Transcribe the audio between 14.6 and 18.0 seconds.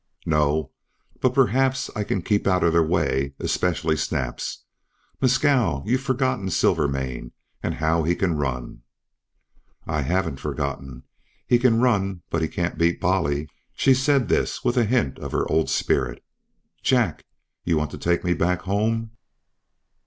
with a hint of her old spirit. "Jack you want to